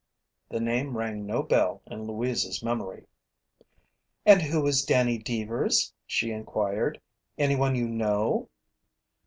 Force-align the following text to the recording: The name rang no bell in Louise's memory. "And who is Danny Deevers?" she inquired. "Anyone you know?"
The 0.49 0.59
name 0.59 0.97
rang 0.97 1.27
no 1.27 1.43
bell 1.43 1.83
in 1.85 2.07
Louise's 2.07 2.63
memory. 2.63 3.05
"And 4.25 4.41
who 4.41 4.65
is 4.65 4.83
Danny 4.83 5.19
Deevers?" 5.19 5.93
she 6.07 6.31
inquired. 6.31 6.99
"Anyone 7.37 7.75
you 7.75 7.87
know?" 7.87 8.49